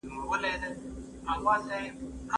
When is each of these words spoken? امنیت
امنیت 1.33 1.93